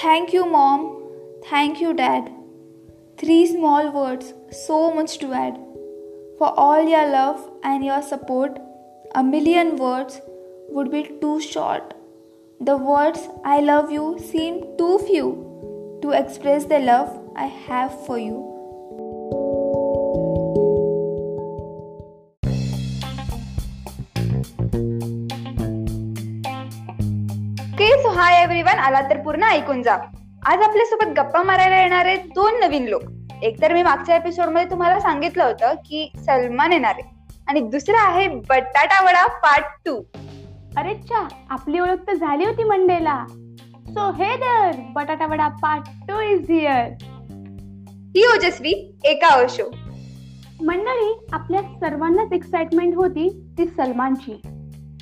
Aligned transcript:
Thank 0.00 0.34
you, 0.34 0.44
Mom. 0.44 0.80
Thank 1.48 1.80
you, 1.80 1.94
Dad. 1.94 2.30
Three 3.16 3.46
small 3.46 3.90
words, 3.90 4.34
so 4.50 4.92
much 4.92 5.16
to 5.18 5.32
add. 5.32 5.58
For 6.38 6.48
all 6.64 6.86
your 6.86 7.08
love 7.08 7.50
and 7.62 7.82
your 7.82 8.02
support, 8.02 8.58
a 9.14 9.22
million 9.22 9.76
words 9.76 10.20
would 10.68 10.90
be 10.90 11.04
too 11.20 11.40
short. 11.40 11.94
The 12.60 12.76
words 12.76 13.28
I 13.42 13.60
love 13.60 13.90
you 13.90 14.18
seem 14.18 14.76
too 14.76 14.98
few 14.98 15.98
to 16.02 16.10
express 16.10 16.66
the 16.66 16.78
love 16.78 17.18
I 17.34 17.46
have 17.46 18.04
for 18.04 18.18
you. 18.18 18.45
Okay 27.76 27.86
so 28.02 28.10
hi 28.10 28.42
everyone 28.42 28.78
आला 28.80 29.00
तर 29.00 29.18
पूर्ण 29.22 29.44
ऐकून 29.44 29.82
जा. 29.82 29.94
आज 30.50 30.62
आपल्यासोबत 30.62 31.10
गप्पा 31.16 31.42
मारायला 31.42 31.80
येणारे 31.80 32.14
दोन 32.34 32.54
नवीन 32.60 32.86
लोक. 32.88 33.02
एक 33.42 33.60
तर 33.62 33.72
मी 33.72 33.82
मागच्या 33.82 34.16
एपिसोडमध्ये 34.16 34.70
तुम्हाला 34.70 35.00
सांगितलं 35.00 35.44
होतं 35.44 35.74
की 35.86 36.08
सलमान 36.26 36.72
येणार 36.72 36.94
आहे. 36.94 37.02
आणि 37.48 37.60
दुसरा 37.60 38.00
आहे 38.02 38.26
बटाटा 38.48 39.02
वडा 39.04 39.26
पार्ट 39.42 39.66
टू 39.86 39.94
अरे 40.78 40.94
चा 41.02 41.26
आपली 41.50 41.78
ओळख 41.80 42.06
तर 42.06 42.14
झाली 42.14 42.44
होती 42.44 42.64
मंडेला. 42.64 43.18
So 43.88 44.10
hey 44.22 44.34
there 44.36 44.80
batata 44.94 45.26
vada 45.26 45.48
part 45.62 45.90
two 46.08 46.20
is 46.30 46.50
here 46.50 46.90
ही 48.16 48.26
ओजस्वी 48.34 48.74
एका 49.04 49.36
शो 49.48 49.70
मंडळी 50.64 51.14
आपल्या 51.32 51.62
सर्वांनाच 51.80 52.32
एक्साइटमेंट 52.32 52.94
होती 52.96 53.28
ती 53.58 53.66
सलमानची. 53.66 54.40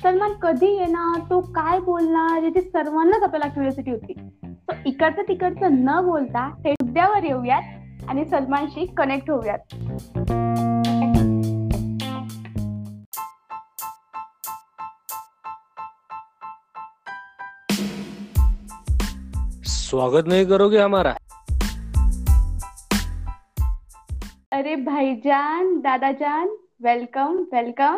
सलमान 0.01 0.33
कधी 0.41 0.67
येणार? 0.75 1.19
तो 1.29 1.39
काय 1.55 1.79
बोलणार? 1.79 2.43
याची 2.43 2.61
सर्वांनाच 2.61 3.23
आपल्याला 3.23 3.47
क्युरियोसिटी 3.47 3.91
होती. 3.91 4.13
सो 4.45 4.73
इकडचं 4.85 5.21
तिकडचं 5.21 5.75
न 5.85 5.99
बोलता 6.05 6.49
ते 6.63 6.71
मुद्द्यावर 6.71 7.23
येऊयात 7.23 8.09
आणि 8.09 8.25
सलमानशी 8.25 8.85
कनेक्ट 8.97 9.31
होऊयात. 9.31 9.75
स्वागत 19.67 20.27
नहीं 20.27 20.45
करोगे 20.45 20.79
हमारा 20.79 21.13
अरे 24.51 24.75
भाईजान 24.75 25.79
दादाजान 25.79 26.47
वेलकम 26.83 27.35
वेलकम 27.51 27.97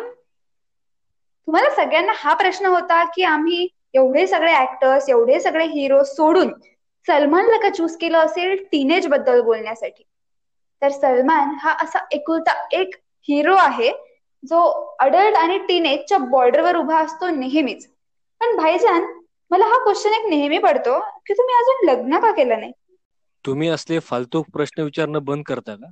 तुम्हाला 1.48 1.70
सगळ्यांना 1.70 2.12
हा 2.16 2.34
प्रश्न 2.34 2.66
होता 2.66 3.04
की 3.04 3.22
आम्ही 3.22 3.68
एवढे 3.94 4.26
सगळे 4.26 4.52
ऍक्टर्स 4.52 5.08
एवढे 5.08 5.40
सगळे 5.40 5.64
हिरो 5.64 6.02
सोडून 6.04 6.52
सलमानला 7.06 7.56
का 7.58 7.68
चूज 7.68 7.96
केलं 7.96 8.18
असेल 8.18 8.56
टीनेजबद्दल 8.72 9.40
बोलण्यासाठी. 9.40 10.02
तर 10.82 10.88
सलमान 10.88 11.54
हा 11.60 11.72
असा 11.72 11.98
एकुलता 12.12 12.52
एक 12.72 12.94
हिरो 13.28 13.54
आहे 13.54 13.90
जो 14.42 14.60
अडल्ट 14.98 15.36
आणि 15.36 15.58
टीनेजच्या 15.58 16.18
बॉर्डरवर 16.18 16.76
उभा 16.76 16.98
असतो 16.98 17.30
नेहमीच. 17.30 17.86
पण 18.40 18.56
भाईजान 18.56 19.06
मला 19.50 19.64
हा 19.64 19.78
क्वेश्चन 19.84 20.14
एक 20.14 20.26
नेहमी 20.26 20.58
पडतो 20.58 20.98
की 21.26 21.34
तुम्ही 21.34 21.54
अजून 21.54 21.86
लग्न 21.90 22.20
का 22.20 22.30
केलं 22.32 22.60
नाही? 22.60 22.72
तुम्ही 23.44 23.68
असले 23.68 23.98
फालतू 23.98 24.42
प्रश्न 24.42 24.82
विचारणं 24.82 25.24
बंद 25.24 25.44
करता 25.46 25.74
का? 25.74 25.90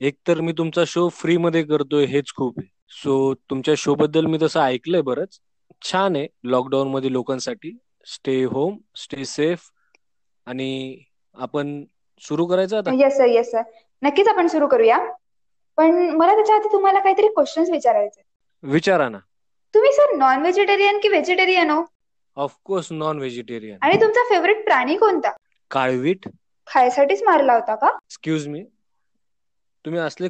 एक 0.00 0.16
तर 0.26 0.40
मी 0.40 0.52
तुमचा 0.52 0.84
शो 0.86 1.08
फ्री 1.08 1.36
मध्ये 1.36 1.62
करतोय 1.62 2.04
हेच 2.04 2.32
खूप 2.36 2.58
आहे. 2.58 2.68
सो 2.92 3.34
तुमच्या 3.50 3.74
शो 3.78 3.94
बद्दल 3.94 4.26
मी 4.26 4.38
तसं 4.42 4.60
ऐकलंय 4.60 5.00
बरंच. 5.00 5.38
छान 5.82 6.16
आहे 6.16 6.26
लॉकडाऊन 6.44 6.88
मध्ये 6.88 7.12
लोकांसाठी. 7.12 7.76
स्टे 8.06 8.42
होम 8.44 8.76
स्टे 8.96 9.24
सेफ 9.24 9.70
आणि 10.46 10.98
आपण 11.34 11.84
सुरू 12.20 12.46
करायचं 12.46 12.78
आता? 12.78 12.92
येस 12.92 13.16
सर 13.16 13.26
येस 13.26 13.50
सर 13.50 13.62
नक्कीच 14.02 14.28
आपण 14.28 14.46
सुरू 14.46 14.66
करूया. 14.66 14.98
पण 15.76 15.94
मला 16.16 16.34
त्याच्या 16.34 16.56
आधी 16.56 16.68
तुम्हाला 16.72 17.00
काहीतरी 17.00 17.28
क्वेश्चन्स 17.28 17.70
विचारायचे 17.70 18.22
विचारा 18.62 19.08
ना. 19.08 19.18
तुम्ही 19.74 19.92
सर 19.92 20.14
नॉन 20.16 20.40
व्हेजिटेरियन 20.40 20.98
की 20.98 21.08
व्हेजिटेरियन 21.08 21.70
हो? 21.70 21.82
ऑफकोर्स 22.36 22.92
नॉन 22.92 23.18
व्हेजिटेरियन 23.18 23.78
आणि 23.82 24.00
तुमचा 24.00 24.24
फेवरेट 24.28 24.64
प्राणी 24.64 24.96
कोणता? 24.96 25.30
काळवीट. 25.70 26.28
खायसाठीच 26.66 27.22
मारला 27.22 27.54
होता 27.54 27.74
का? 27.74 27.86
एक्सक्यूज 27.86 28.46
मी 28.48 28.62
तुम्ही 29.84 30.00
असले 30.00 30.28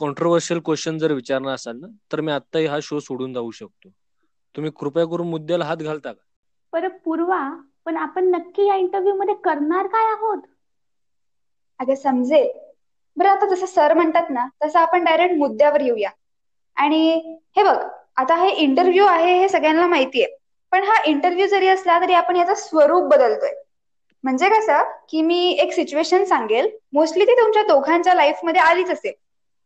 कॉन्ट्रोवर्शियल 0.00 0.60
क्वेश्चन 0.60 0.98
जर 0.98 1.12
विचारणार 1.12 1.54
असाल 1.54 1.76
ना 1.76 1.86
तर 2.12 2.20
मी 2.20 2.32
आत्ताही 2.32 2.66
हा 2.66 2.78
शो 2.82 3.00
सोडून 3.00 3.32
जाऊ 3.32 3.50
शकतो. 3.50 3.88
तुम्ही 4.54 4.70
कृपया 4.70 5.04
करून 5.04 5.28
मुद्द्याला 5.28 5.64
हात 5.64 5.76
घालता 5.76 6.12
का? 6.12 6.22
बरं 6.72 6.88
पूर्वा 7.04 7.38
पण 7.84 7.96
आपण 7.96 8.24
नक्की 8.24 8.66
या 8.66 8.74
इंटरव्ह्यू 8.74 9.14
मध्ये 9.14 9.34
करणार 9.34 9.86
काय 9.86 10.12
आहोत? 10.12 10.42
अगं 11.78 11.94
समजेल 11.94 12.48
बरं 13.16 13.28
आता 13.28 13.46
जसं 13.54 13.66
सर 13.66 13.94
म्हणतात 13.94 14.30
ना 14.30 14.46
तसं 14.64 14.78
आपण 14.78 15.04
डायरेक्ट 15.04 15.34
मुद्द्यावर 15.34 15.80
येऊया. 15.80 16.10
आणि 16.76 17.36
हे 17.56 17.62
बघ 17.62 17.78
आता 18.16 18.34
हे 18.34 18.50
इंटरव्ह्यू 18.50 19.06
आहे 19.06 19.38
हे 19.38 19.48
सगळ्यांना 19.48 19.86
माहितीये. 19.86 20.26
पण 20.72 20.84
हा 20.84 21.02
इंटरव्ह्यू 21.06 21.46
जरी 21.46 21.68
असला 21.68 22.00
तरी 22.00 22.12
आपण 22.12 22.36
याचं 22.36 22.54
स्वरूप 22.54 23.04
बदलतोय. 23.04 23.50
म्हणजे 24.24 24.48
कसं 24.48 24.82
की 25.08 25.22
मी 25.22 25.50
एक 25.50 25.72
सिच्युएशन 25.72 26.24
सांगेल. 26.24 26.68
मोस्टली 26.92 27.24
ती 27.24 27.32
तुमच्या 27.32 27.62
दोघांच्या 27.62 28.14
लाईफमध्ये 28.14 28.60
आलीच 28.60 28.90
असेल. 28.90 29.12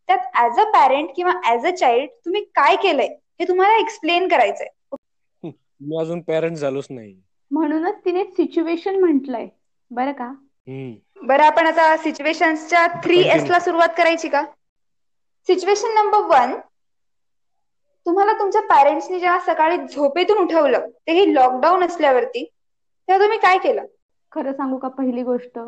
त्यात 0.08 0.36
ऍज 0.36 0.58
अ 0.58 0.64
पॅरेंट 0.72 1.10
किंवा 1.16 1.32
ऍज 1.46 1.66
अ 1.66 1.70
चाइल्ड 1.72 2.10
तुम्ही 2.24 2.44
काय 2.54 2.76
केलंय 2.82 3.08
हे 3.40 3.48
तुम्हाला 3.48 3.78
एक्सप्लेन 3.78 4.28
करायचंय. 4.28 4.68
मी 5.80 5.96
अजून 5.96 6.20
पॅरेंट 6.22 6.56
झालोच 6.56 6.86
नाही. 6.90 7.14
म्हणूनच 7.50 7.98
तिने 8.04 8.24
सिच्युएशन 8.26 8.98
म्हटलंय. 9.00 9.48
बरं 9.90 10.12
का? 10.14 10.32
हम्म 10.68 10.94
बरं 11.20 11.44
आपण 11.44 11.66
आता 11.66 11.96
सिच्युएशनच्या 11.98 12.86
थ्री 13.02 13.20
एस. 13.28 13.46
ला 13.46 13.58
सुरुवात 13.60 13.94
करायची 13.96 14.28
का? 14.30 14.42
सिच्युएशन 15.48 15.94
नंबर 15.94 16.26
वन 16.28 16.58
तुम्हाला 18.06 18.32
तुमच्या 18.34 18.60
पॅरेंट्सनी 18.64 19.18
जेव्हा 19.20 19.38
सकाळी 19.44 19.76
झोपेतून 19.86 20.38
उठवलं 20.38 20.88
तेही 20.98 21.32
लॉकडाऊन 21.34 21.84
असल्यावरती 21.84 22.44
तेव्हा 22.44 23.22
तुम्ही 23.22 23.38
काय 23.40 23.58
केलं? 23.58 23.86
खरं 24.32 24.52
सांगू 24.52 24.78
का 24.78 24.88
पहिली 24.90 25.22
गोष्ट? 25.24 25.58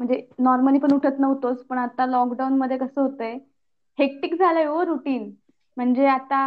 म्हणजे 0.00 0.16
नॉर्मली 0.40 0.78
पण 0.78 0.92
उठत 0.92 1.20
नव्हतोच 1.20 1.64
पण 1.66 1.78
आता 1.78 2.06
लॉकडाऊन 2.06 2.58
मध्ये 2.58 2.78
कसं 2.78 3.00
होतंय 3.00 3.36
हेक्टिक 3.98 4.34
झालंय 4.34 4.64
हो 4.64 4.82
रुटीन 4.84 5.30
म्हणजे 5.76 6.06
आता 6.06 6.40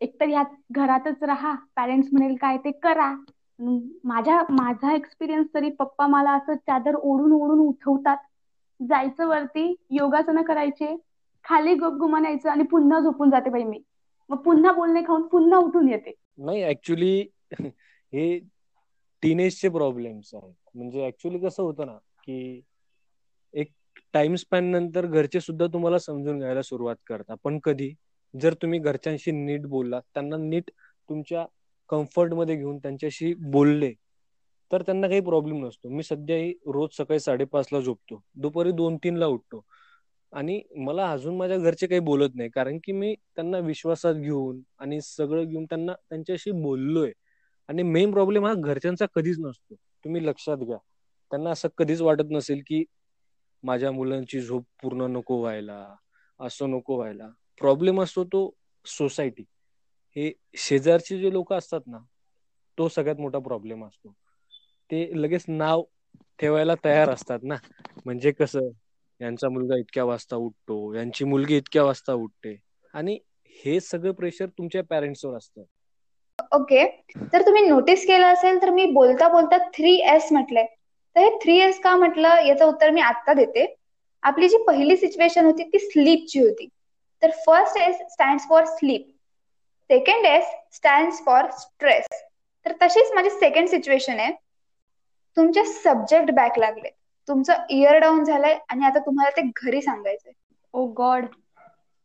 एकतर 0.00 0.28
ह्या 0.28 0.42
घरातच 0.72 1.22
राहा 1.22 1.54
पॅरेंट्स 1.76 2.08
म्हणेल 2.12 2.34
काय 2.36 2.56
ते 2.58 2.70
करा. 2.82 3.14
माझ्या 4.04 4.42
माझा 4.50 4.92
एक्सपिरियन्स 4.94 5.48
तरी 5.54 5.70
पप्पा 5.70 6.06
मला 6.06 6.32
असं 6.32 6.54
चादर 6.56 6.94
ओढून 6.94 7.32
ओढून 7.32 7.58
उठवतात. 7.60 8.16
जायचं 8.80 9.26
वरती 9.26 9.74
योगासनं 9.90 10.42
करायचे 10.42 10.94
खाली 11.44 11.74
गुमान 11.74 12.24
यायचं 12.24 12.50
आणि 12.50 12.64
पुन्हा 12.64 13.00
झोपून 13.00 13.30
जाते 13.30 13.50
बाई 13.50 13.64
मी. 13.64 13.82
मग 14.30 14.36
पुन्हा 14.42 14.72
बोलणे 14.72 15.02
खाऊन 15.02 15.26
पुन्हा 15.28 15.58
उठून 15.58 15.88
येते. 15.88 16.12
नाही 16.38 16.62
ऍक्च्युली 16.64 17.20
हे 18.12 18.38
टीनेजचे 19.22 19.68
प्रॉब्लेम्स 19.68 20.34
आहेत. 20.34 20.54
म्हणजे 20.74 21.06
ऍक्च्युली 21.06 21.38
कसं 21.38 21.62
होतं 21.62 21.86
ना 21.86 21.96
की 22.24 22.62
एक 23.54 23.72
टाइम 24.14 24.34
स्पॅन 24.36 24.64
नंतर 24.66 25.06
घरचे 25.08 25.40
सुद्धा 25.40 25.66
तुम्हाला 25.66 25.98
समजून 26.00 26.38
घ्यायला 26.38 26.62
सुरुवात 26.62 26.96
करतात. 27.06 27.36
पण 27.44 27.58
कधी? 27.64 27.92
जर 28.34 28.54
तुम्ही 28.54 28.78
घरच्यांशी 28.80 29.30
नीट 29.32 29.66
बोललात 29.68 30.02
त्यांना 30.14 30.36
नीट 30.38 30.70
तुमच्या 31.08 31.44
कम्फर्टमध्ये 31.90 32.56
घेऊन 32.56 32.78
त्यांच्याशी 32.78 33.32
बोलले 33.50 33.92
तर 34.70 34.82
त्यांना 34.82 35.08
काही 35.08 35.20
प्रॉब्लेम 35.20 35.64
नसतो. 35.66 35.88
मी 35.88 36.02
सध्याही 36.02 36.52
रोज 36.66 36.96
सकाळी 36.96 37.20
साडेपाच 37.20 37.68
ला 37.72 37.80
झोपतो. 37.80 38.20
दुपारी 38.36 38.72
दोन 38.72 38.96
तीन 38.98 39.16
ला 39.16 39.26
उठतो. 39.28 39.64
आणि 40.32 40.60
मला 40.78 41.10
अजून 41.10 41.36
माझ्या 41.36 41.56
घरचे 41.58 41.86
काही 41.86 42.00
बोलत 42.02 42.34
नाही 42.34 42.48
कारण 42.50 42.78
की 42.84 42.92
मी 42.92 43.14
त्यांना 43.36 43.58
विश्वासात 43.60 44.14
घेऊन 44.14 44.60
आणि 44.78 45.00
सगळं 45.02 45.44
घेऊन 45.44 45.64
त्यांना 45.64 45.92
त्यांच्याशी 46.00 46.50
बोललोय. 46.52 47.12
आणि 47.68 47.82
मेन 47.82 48.12
प्रॉब्लेम 48.12 48.46
हा 48.46 48.52
घरच्यांचा 48.54 49.06
कधीच 49.14 49.38
नसतो. 49.40 49.74
तुम्ही 50.04 50.24
लक्षात 50.26 50.56
घ्या. 50.58 50.76
त्यांना 51.32 51.50
असं 51.50 51.68
कधीच 51.78 52.00
वाटत 52.00 52.30
नसेल 52.30 52.62
की 52.66 52.82
माझ्या 53.64 53.90
मुलांची 53.92 54.40
झोप 54.40 54.64
पूर्ण 54.82 55.06
नको 55.06 55.40
व्हायला 55.40 55.94
असं 56.40 56.70
नको 56.70 56.96
व्हायला. 56.96 57.28
प्रॉब्लेम 57.60 58.02
असतो 58.02 58.24
तो 58.24 58.50
सोसायटी 58.86 59.44
हे 60.16 60.32
शेजारचे 60.56 61.18
जे 61.18 61.32
लोक 61.32 61.52
असतात 61.52 61.80
ना 61.86 61.98
तो 62.78 62.88
सगळ्यात 62.88 63.16
मोठा 63.16 63.38
प्रॉब्लेम 63.38 63.84
असतो. 63.84 64.14
ते 64.90 65.22
लगेच 65.22 65.44
नाव 65.48 65.82
ठेवायला 66.38 66.74
तयार 66.84 67.10
असतात 67.10 67.38
ना. 67.42 67.54
म्हणजे 68.06 68.32
कसं 68.32 68.68
यांचा 69.20 69.48
मुलगा 69.48 69.76
इतक्या 69.76 70.04
वाजता 70.04 70.36
उठतो 70.36 70.94
यांची 70.94 71.24
मुलगी 71.24 71.56
इतक्या 71.56 71.84
वाजता 71.84 72.12
उठते. 72.12 72.56
आणि 72.94 73.18
हे 73.56 73.80
सगळं 73.80 74.12
प्रेशर 74.12 74.46
तुमच्या 74.46 74.82
पॅरेंट्सवर 74.84 75.36
असतं. 75.36 75.62
ओके 76.52 76.84
तर 77.32 77.42
तुम्ही 77.42 77.62
नोटीस 77.68 78.06
केलं 78.06 78.26
असेल 78.26 78.62
तर 78.62 78.70
मी 78.70 78.86
बोलता 78.86 79.28
बोलता 79.28 79.58
थ्री 79.68 79.94
एस 80.14 80.28
म्हटलंय. 80.32 80.66
तर 81.16 81.20
हे 81.20 81.30
थ्री 81.38 81.58
एस 81.60 81.78
का 81.80 81.94
म्हटलं? 81.96 82.36
याचं 82.40 82.64
उत्तर 82.66 82.90
मी 82.90 83.00
आत्ता 83.02 83.34
देते. 83.34 83.66
आपली 84.22 84.48
जी 84.48 84.58
पहिली 84.66 84.96
सिच्युएशन 84.96 85.44
होती 85.46 85.64
ती 85.64 85.78
स्लीपची 85.80 86.38
होती. 86.40 86.68
तर 87.22 87.30
first 87.40 87.76
S 87.78 87.96
stand 88.12 88.40
for 88.42 88.64
sleep 88.68 89.06
second 89.90 90.26
S 90.26 90.52
stand 90.72 91.12
for 91.24 91.50
stress 91.58 92.06
तर 92.66 92.76
तशीच 92.80 93.12
माझी 93.14 93.30
सेकंड 93.30 93.68
सिच्युएशन 93.68 94.20
आहे. 94.20 94.32
तुमचे 95.36 95.64
सब्जेक्ट 95.66 96.30
बॅक 96.32 96.58
लागले. 96.58 96.88
तुमचं 97.28 97.64
इयर 97.70 97.98
डाऊन 97.98 98.24
झालंय 98.24 98.58
आणि 98.68 98.84
आता 98.86 98.98
तुम्हाला 99.06 99.30
ते 99.36 99.48
घरी 99.56 99.82
सांगायचंय. 99.82 100.32
Oh 100.74 100.80
ओ 100.80 100.86
गॉड 100.94 101.26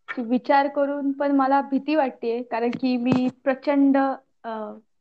विचार 0.07 0.67
करून 0.67 1.11
पण 1.11 1.31
मला 1.31 1.59
भीती 1.61 1.95
वाटते 1.95 2.41
कारण 2.43 2.71
की 2.71 2.95
मी 2.97 3.27
प्रचंड 3.43 3.97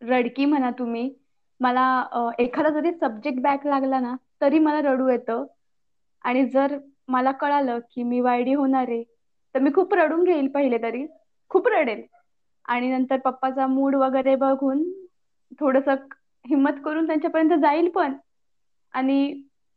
रडकी 0.05 0.45
म्हणा 0.45 0.71
तुम्ही. 0.79 1.09
मला 1.61 1.85
एखादा 2.39 2.69
जरी 2.71 2.93
सब्जेक्ट 2.93 3.41
बॅक 3.43 3.67
लागला 3.67 4.01
ना 4.01 4.15
तरी 4.41 4.59
मला 4.61 4.81
रडू 4.83 5.09
येतं. 5.09 5.45
आणि 6.25 6.45
जर 6.49 6.77
मला 7.09 7.31
कळालं 7.33 7.79
की 7.93 8.03
मी 8.03 8.21
वायडी 8.21 8.55
होणार 8.55 8.89
आहे 8.89 9.03
तर 9.55 9.61
मी 9.61 9.71
खूप 9.75 9.95
रडून 9.95 10.25
घेईल 10.25 10.49
पहिले 10.49 10.79
तरी. 10.79 11.07
खूप 11.51 11.69
रडेल. 11.69 12.03
आणि 12.69 12.89
नंतर 12.91 13.19
पप्पाचा 13.21 13.67
मूड 13.67 13.95
वगैरे 13.97 14.35
बघून 14.37 14.83
थोडस 15.61 15.89
हिम्मत 16.45 16.81
करून 16.85 17.07
त्यांच्यापर्यंत 17.07 17.53
जाईल 17.61 17.89
पण. 17.91 18.15
आणि 18.95 19.33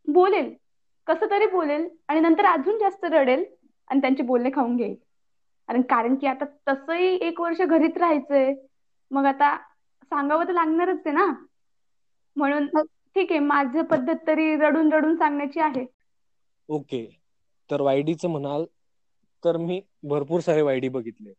बोलेल. 0.07 0.53
कसं 1.07 1.29
तरी 1.31 1.45
बोलेल. 1.47 1.87
आणि 2.07 2.19
नंतर 2.19 2.45
अजून 2.45 2.77
जास्त 2.79 3.05
रडेल 3.05 3.43
आणि 3.89 4.01
त्यांचे 4.01 4.23
बोलणे 4.23 4.49
खाऊन 4.53 4.75
घेईल. 4.77 4.95
कारण 5.69 5.81
कारण 5.81 6.15
की 6.15 6.27
आता 6.27 6.45
तसंही 6.67 7.07
एक 7.21 7.39
वर्ष 7.41 7.61
घरीच 7.61 7.97
राहायचंय. 7.97 8.53
मग 9.11 9.25
आता 9.25 9.55
सांगावं 10.03 10.47
तर 10.47 10.53
लागणारच 10.53 11.01
आहे 11.05 11.11
ना. 11.11 11.25
म्हणून 12.35 12.67
ठीक 13.15 13.31
आहे 13.31 13.39
माझं 13.41 13.83
पद्धत 13.85 14.27
तरी 14.27 14.55
रडून 14.57 14.91
रडून 14.93 15.15
सांगण्याची 15.15 15.59
आहे. 15.59 15.85
ओके. 16.69 17.05
तर 17.69 17.81
वायडीचं 17.81 18.29
म्हणाल 18.29 18.65
तर 19.43 19.57
मी 19.57 19.79
भरपूर 20.03 20.39
सारे 20.41 20.61
वायडी 20.61 20.89
बघितले. 20.89 21.33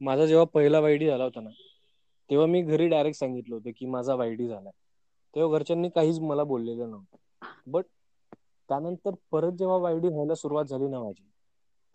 माझा 0.00 0.26
जेव्हा 0.26 0.44
पहिला 0.46 0.80
वायडी 0.80 1.06
झाला 1.06 1.24
होता 1.24 1.40
ना 1.40 1.50
तेव्हा 2.30 2.46
मी 2.46 2.62
घरी 2.62 2.88
डायरेक्ट 2.88 3.18
सांगितलं 3.18 3.54
होतं 3.54 3.70
की 3.76 3.86
माझा 3.86 4.14
वायडी 4.14 4.46
झालाय. 4.48 4.72
तेव्हा 5.34 5.58
घरच्यांनी 5.58 5.88
काहीच 5.88 6.18
मला 6.20 6.44
बोललेलं 6.44 6.90
नव्हतं. 6.90 7.16
बट 7.66 7.84
त्यानंतर 8.68 9.14
परत 9.30 9.52
जेव्हा 9.52 9.76
वायडी 9.76 10.08
व्हायला 10.08 10.34
सुरुवात 10.34 10.64
झाली 10.64 10.88
ना 10.88 11.00
माझी 11.00 11.28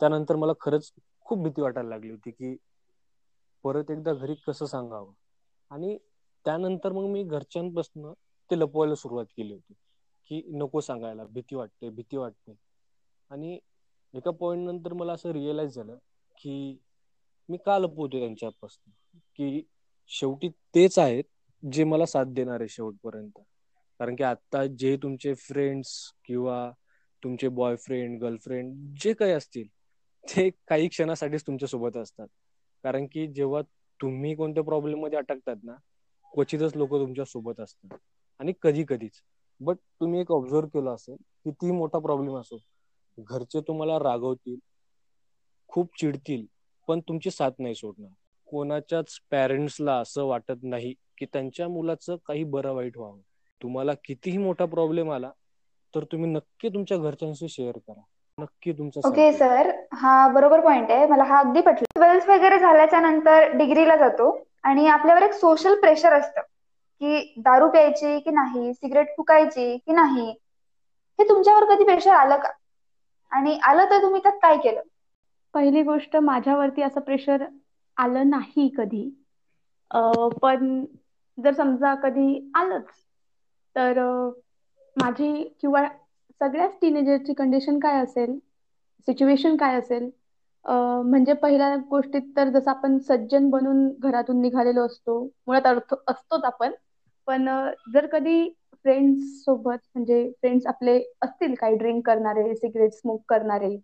त्यानंतर 0.00 0.36
मला 0.36 0.52
खरंच 0.60 0.92
खूप 1.26 1.42
भीती 1.44 1.62
वाटायला 1.62 1.88
लागली 1.88 2.10
होती 2.10 2.30
की 2.30 2.56
परत 3.64 3.90
एकदा 3.90 4.12
घरी 4.14 4.34
कसं 4.46 4.66
सांगावं? 4.66 5.12
आणि 5.70 5.96
त्यानंतर 6.46 6.92
मग 6.92 7.06
मी 7.06 7.22
घरच्यांपासून 7.24 8.12
ते 8.50 8.58
लपवायला 8.58 8.94
सुरुवात 8.94 9.26
केली 9.36 9.52
होती. 9.52 9.74
की 10.26 10.42
नको 10.48 10.80
सांगायला 10.80 11.24
भीती 11.24 11.56
वाटते 11.56 11.90
भीती 11.90 12.16
वाटते. 12.16 12.54
आणि 13.30 13.58
एका 14.14 14.30
पॉइंट 14.30 14.68
नंतर 14.68 14.92
मला 14.92 15.12
असं 15.12 15.30
रिअलाइज 15.30 15.74
झालं 15.74 15.96
की 16.38 16.78
मी 17.48 17.56
का 17.56 17.78
लपवतोय 17.78 18.20
त्यांच्यापासून 18.20 18.92
की 19.36 19.62
शेवटी 20.08 20.48
तेच 20.48 20.98
आहेत 20.98 21.24
जे 21.72 21.84
मला 21.84 22.06
साथ 22.06 22.24
देणार 22.24 22.60
आहे 22.60 22.68
शेवटपर्यंत. 22.68 23.40
कारण 23.98 24.16
की 24.16 24.22
आता 24.24 24.66
जे 24.66 24.96
तुमचे 24.96 25.34
फ्रेंड्स 25.34 26.12
किंवा 26.24 26.70
तुमचे 27.24 27.48
बॉयफ्रेंड 27.48 28.20
गर्लफ्रेंड 28.20 28.94
जे 29.00 29.12
काही 29.12 29.32
असतील 29.32 29.68
ते 30.24 30.50
काही 30.50 30.88
क्षणासाठीच 30.88 31.46
तुमच्यासोबत 31.46 31.96
असतात. 31.96 32.26
कारण 32.82 33.06
की 33.06 33.26
जेव्हा 33.26 33.62
तुम्ही 34.00 34.34
कोणत्या 34.34 34.64
प्रॉब्लेममध्ये 34.64 35.18
अटकतात 35.18 35.56
ना 35.62 35.74
क्वचितच 36.34 36.76
लोक 36.76 36.90
तुमच्यासोबत 36.90 37.60
असतात. 37.60 37.96
आणि 38.40 38.52
कधी 38.62 38.84
कधीच. 38.88 39.20
बट 39.60 39.76
तुम्ही 40.00 40.20
एक 40.20 40.30
ऑब्झर्व 40.32 40.66
केलं 40.68 40.94
असेल 40.94 41.16
कितीही 41.44 41.72
मोठा 41.72 41.98
प्रॉब्लेम 42.00 42.36
असो 42.36 42.58
घरचे 43.18 43.60
तुम्हाला 43.60 43.98
रागवतील 44.00 44.58
खूप 45.70 45.90
चिडतील 45.94 46.44
पण 46.88 47.00
तुमची 47.00 47.30
साथ 47.30 47.50
नाही 47.58 47.74
सोडणार. 47.74 48.10
कोणाच्याच 48.48 49.18
पॅरेंट्सला 49.30 49.96
असं 49.98 50.24
वाटत 50.26 50.62
नाही 50.64 50.92
की 51.18 51.26
त्यांच्या 51.26 51.68
मुलाचं 51.68 52.16
काही 52.26 52.44
बरं 52.46 52.72
वाईट 52.74 52.96
व्हावं. 52.96 53.20
तुम्हाला 53.60 53.92
कितीही 54.04 54.38
मोठा 54.38 54.64
प्रॉब्लेम 54.66 55.10
आला 55.12 55.30
तर 55.94 56.04
तुम्ही 56.12 56.30
नक्की 56.30 56.68
तुमच्या 56.68 56.98
घरच्यांशी 56.98 57.48
शेअर 57.48 57.78
करा. 57.78 58.02
नक्की 58.38 58.72
तुमचा 58.72 59.02
ओके 59.04 59.30
सर 59.32 59.68
हा 59.94 60.12
बरोबर 60.30 60.60
पॉइंट 60.60 60.90
आहे. 60.90 61.06
मला 61.06 61.24
हा 61.24 61.38
अगदी 61.40 61.60
पटलं. 61.62 61.84
ट्वेल्थ 61.94 62.28
वगैरे 62.28 62.58
झाल्याच्यानंतर 62.60 63.50
डिग्रीला 63.56 63.96
जातो 63.98 64.30
आणि 64.64 64.86
आपल्यावर 64.88 65.22
एक 65.22 65.32
सोशल 65.36 65.80
प्रेशर 65.80 66.12
असतं. 66.14 66.40
की 67.00 67.18
दारू 67.40 67.68
प्यायची 67.70 68.18
की 68.20 68.30
नाही 68.32 68.72
सिगरेट 68.74 69.14
फुकायची 69.16 69.76
की 69.78 69.92
नाही 69.94 70.28
हे 71.18 71.28
तुमच्यावर 71.28 71.64
कधी 71.68 71.84
प्रेशर 71.84 72.14
आलं 72.14 72.36
का? 72.38 72.50
आणि 73.32 73.58
आलं 73.64 73.90
तर 73.90 74.02
तुम्ही 74.02 74.20
त्यात 74.22 74.38
काय 74.42 74.56
केलं? 74.58 74.80
पहिली 75.54 75.82
गोष्ट 75.82 76.16
माझ्यावरती 76.22 76.82
असं 76.82 77.00
प्रेशर 77.02 77.44
आलं 77.96 78.30
नाही 78.30 78.68
कधी. 78.76 79.08
पण 80.38 80.84
जर 81.38 81.52
समजा 81.54 81.94
कधी 82.02 82.50
आलंच 82.56 82.90
तर 83.76 83.98
माझी 84.96 85.32
किंवा 85.60 85.86
सगळ्याच 86.40 86.76
टीनेजरची 86.80 87.34
कंडिशन 87.34 87.78
काय 87.78 88.02
असेल 88.02 88.38
सिच्युएशन 89.08 89.56
काय 89.56 89.78
असेल 89.78 90.08
म्हणजे 90.64 91.32
पहिल्या 91.36 91.74
गोष्टीत 91.90 92.22
तर 92.36 92.48
जसं 92.50 92.70
आपण 92.70 92.98
सज्जन 93.04 93.48
बनून 93.50 93.88
घरातून 94.00 94.40
निघालेलो 94.40 94.86
असतो 94.86 95.22
मुळात 95.46 95.66
अर्थ 95.66 95.94
असतोच 96.08 96.44
आपण. 96.44 96.72
पण 97.28 97.48
जर 97.88 98.06
कधी 98.08 98.48
फ्रेंड्स 98.74 99.22
सोबत 99.44 99.78
म्हणजे 99.94 100.22
फ्रेंड्स 100.32 100.66
आपले 100.68 100.98
असतील 101.22 101.54
काही 101.56 101.76
ड्रिंक 101.76 102.04
करणारे 102.06 102.54
सिगरेट 102.56 102.92
स्मोक 102.94 103.22
करणारे 103.28 103.76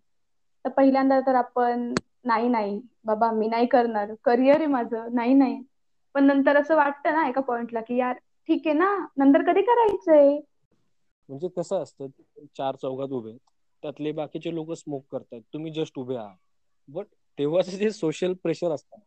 तर 0.65 0.69
पहिल्यांदा 0.71 1.19
तर 1.21 1.35
आपण 1.35 1.93
नाही 2.25 2.47
नाही 2.49 2.79
बाबा 3.05 3.31
मी 3.33 3.47
नाही 3.49 3.65
करणार 3.67 4.13
करिअर 4.23 4.55
आहे 4.55 4.65
माझं 4.67 5.13
नाही 5.13 5.33
नाही. 5.35 5.61
पण 6.15 6.23
नंतर 6.25 6.57
असं 6.57 6.75
वाटतं 6.75 7.13
ना 7.13 7.27
एका 7.27 7.41
पॉइंटला 7.43 7.81
की 7.83 7.97
यार 7.97 8.13
ठीक 8.49 8.67
आहे 8.67 8.75
ना 8.75 8.95
नंतर 9.17 9.43
कधी 9.45 9.61
करायचंय? 9.63 10.39
म्हणजे 11.29 11.47
कसं 11.51 11.81
असतं 11.83 12.07
चार 12.55 12.75
चौघात 12.77 13.13
उभे 13.13 13.35
त्यातले 13.83 14.11
बाकीचे 14.13 14.53
लोक 14.55 14.71
स्मोक 14.75 15.05
करतात 15.11 15.41
तुम्ही 15.53 15.71
जस्ट 15.73 15.97
उभे 15.99 16.15
आहात. 16.17 16.37
बट 16.91 17.05
तेव्हाच 17.37 17.69
जे 17.71 17.89
सोशल 17.91 18.33
प्रेशर 18.43 18.71
असतात 18.71 18.99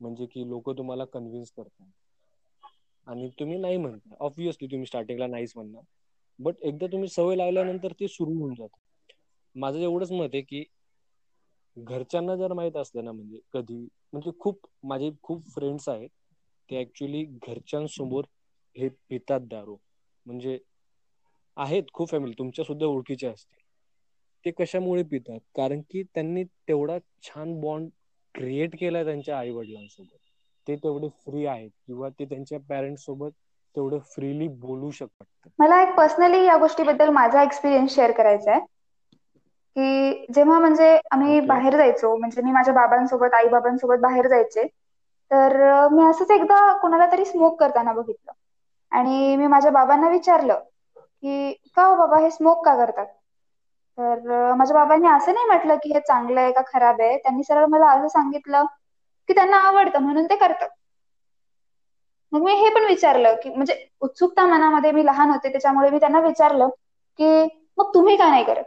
म्हणजे 0.00 0.26
की 0.26 0.48
लोक 0.48 0.70
तुम्हाला 0.70 1.04
कन्व्हिन्स 1.06 1.52
करतात. 1.52 1.86
आणि 3.06 3.28
तुम्ही 3.40 3.58
नाही 3.58 3.76
म्हणता. 3.76 4.14
ऑब्विसली 4.20 4.68
तुम्ही 4.68 4.86
स्टार्टिंगला 4.86 5.26
नाहीच 5.26 5.52
म्हणणार. 5.56 5.82
बट 6.38 6.54
एकदा 6.62 6.86
तुम्ही 6.86 7.08
सवय 7.08 7.36
लागल्यानंतर 7.36 7.92
ते 7.92 8.08
सुरू 8.08 8.34
होऊन 8.34 8.54
जात. 8.54 8.68
माझं 9.54 9.78
एवढंच 9.80 10.12
मत 10.12 10.28
आहे 10.34 10.42
की 10.42 10.64
घरच्यांना 11.76 12.34
जर 12.36 12.52
माहीत 12.52 12.76
असलं 12.76 13.04
ना 13.04 13.12
म्हणजे 13.12 13.38
कधी 13.52 13.80
म्हणजे 14.12 14.30
खूप 14.38 14.66
माझे 14.84 15.10
खूप 15.22 15.48
फ्रेंड्स 15.48 15.88
आहेत. 15.88 16.08
ते 16.68 16.80
ऍक्च्युली 16.80 17.22
घरच्यांसमोर 17.42 18.24
हे 18.76 18.88
पितात 19.08 19.40
दारू. 19.48 19.76
म्हणजे 20.26 20.58
आहेत 21.56 21.90
खूप 21.92 22.10
फॅमिली 22.10 22.34
तुमच्या 22.38 22.64
सुद्धा 22.64 22.86
ओळखीचे 22.86 23.26
असतील. 23.26 23.63
ते 24.44 24.50
कशामुळे 24.52 25.02
पितात? 25.04 25.38
कारण 25.52 25.80
की 25.84 26.02
त्यांनी 26.04 26.44
तेवढा 26.68 26.98
छान 27.22 27.60
बॉन्ड 27.60 27.90
क्रिएट 28.34 28.76
केलाय 28.76 29.04
त्यांच्या 29.04 29.38
आई 29.38 29.50
वडिलांसोबत 29.52 30.16
ते 30.66 30.76
तेवढे 30.76 31.08
फ्री 31.20 31.44
आहेत 31.46 31.70
किंवा 31.78 32.08
ते 32.10 32.24
त्यांच्या 32.24 32.58
पॅरेंट्स 32.68 33.04
सोबत 33.04 33.30
तेवढं 33.74 33.98
फ्रीली 34.06 34.48
बोलू 34.60 34.90
शकतात. 34.92 35.26
मला 35.58 35.80
एक 35.82 35.94
पर्सनली 35.96 36.42
या 36.44 36.56
गोष्टीबद्दल 36.58 37.08
माझा 37.12 37.42
एक्सपिरियन्स 37.42 37.94
शेअर 37.94 38.12
करायचा 38.14 38.50
आहे. 38.50 38.60
की 39.76 40.24
जेव्हा 40.34 40.58
म्हणजे 40.60 40.86
आम्ही 41.12 41.40
बाहेर 41.42 41.76
जायचो 41.76 42.16
म्हणजे 42.16 42.42
मी 42.42 42.52
माझ्या 42.52 42.74
बाबांसोबत 42.74 43.34
आई 43.34 43.48
बाबांसोबत 43.50 43.98
बाहेर 44.02 44.28
जायचे 44.28 44.66
तर 45.30 45.56
मी 45.90 46.04
असंच 46.04 46.30
एकदा 46.32 46.60
कोणाला 46.78 47.10
तरी 47.12 47.24
स्मोक 47.24 47.58
करताना 47.60 47.92
बघितलं. 47.92 48.32
आणि 48.92 49.36
मी 49.36 49.46
माझ्या 49.48 49.70
बाबांना 49.72 50.08
विचारलं 50.10 50.60
की 50.96 51.52
का 51.76 51.86
हो 51.86 51.96
बाबा 51.96 52.18
हे 52.18 52.30
स्मोक 52.30 52.64
का 52.64 52.74
करतात? 52.76 53.06
तर 53.98 54.52
माझ्या 54.54 54.74
बाबांनी 54.74 55.08
असं 55.08 55.34
नाही 55.34 55.46
म्हटलं 55.46 55.76
की 55.82 55.92
हे 55.92 56.00
चांगलं 56.00 56.40
आहे 56.40 56.52
का 56.52 56.62
खराब 56.68 57.00
आहे. 57.00 57.16
त्यांनी 57.18 57.42
सरळ 57.44 57.66
मला 57.68 57.90
असं 57.90 58.08
सांगितलं 58.10 58.64
की 59.28 59.34
त्यांना 59.34 59.56
आवडतं 59.60 60.02
म्हणून 60.02 60.26
ते 60.26 60.36
करतात 60.36 60.68
मग 62.32 62.42
मी 62.42 62.52
हे 62.56 62.68
पण 62.70 62.84
विचारलं 62.86 63.34
की 63.42 63.50
म्हणजे 63.50 63.74
उत्सुकता 64.02 64.46
मनामध्ये 64.46 64.90
मी 64.92 65.04
लहान 65.06 65.30
होते 65.30 65.50
त्याच्यामुळे 65.52 65.90
मी 65.90 65.98
त्यांना 66.00 66.20
विचारलं 66.20 66.68
की 67.18 67.28
मग 67.78 67.94
तुम्ही 67.94 68.16
का 68.16 68.28
नाही 68.30 68.44
करत? 68.44 68.64